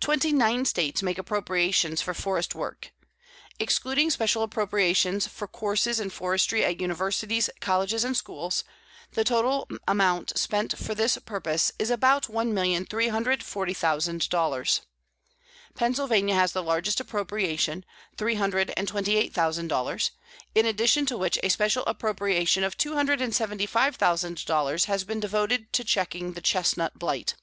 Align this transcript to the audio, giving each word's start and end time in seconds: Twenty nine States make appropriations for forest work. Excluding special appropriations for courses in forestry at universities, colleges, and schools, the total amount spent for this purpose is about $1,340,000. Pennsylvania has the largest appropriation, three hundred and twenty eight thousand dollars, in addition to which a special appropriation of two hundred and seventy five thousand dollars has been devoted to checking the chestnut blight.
Twenty 0.00 0.32
nine 0.32 0.64
States 0.64 1.00
make 1.00 1.16
appropriations 1.16 2.02
for 2.02 2.12
forest 2.12 2.56
work. 2.56 2.90
Excluding 3.60 4.10
special 4.10 4.42
appropriations 4.42 5.28
for 5.28 5.46
courses 5.46 6.00
in 6.00 6.10
forestry 6.10 6.64
at 6.64 6.80
universities, 6.80 7.48
colleges, 7.60 8.02
and 8.02 8.16
schools, 8.16 8.64
the 9.12 9.22
total 9.22 9.68
amount 9.86 10.36
spent 10.36 10.76
for 10.76 10.92
this 10.92 11.16
purpose 11.18 11.70
is 11.78 11.88
about 11.88 12.24
$1,340,000. 12.24 14.80
Pennsylvania 15.76 16.34
has 16.34 16.50
the 16.50 16.60
largest 16.60 16.98
appropriation, 16.98 17.84
three 18.16 18.34
hundred 18.34 18.72
and 18.76 18.88
twenty 18.88 19.14
eight 19.14 19.32
thousand 19.32 19.68
dollars, 19.68 20.10
in 20.56 20.66
addition 20.66 21.06
to 21.06 21.16
which 21.16 21.38
a 21.44 21.48
special 21.48 21.84
appropriation 21.86 22.64
of 22.64 22.76
two 22.76 22.94
hundred 22.94 23.20
and 23.20 23.32
seventy 23.32 23.66
five 23.66 23.94
thousand 23.94 24.44
dollars 24.46 24.86
has 24.86 25.04
been 25.04 25.20
devoted 25.20 25.72
to 25.72 25.84
checking 25.84 26.32
the 26.32 26.40
chestnut 26.42 26.98
blight. 26.98 27.36